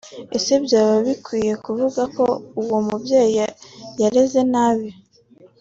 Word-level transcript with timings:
Ese 0.37 0.53
byaba 0.65 0.95
bikwiriye 1.07 1.55
kuvuga 1.65 2.01
ko 2.15 2.25
uwo 2.61 2.77
mubyeyi 2.87 3.43
yareze 4.01 4.41
nabi 4.51 4.89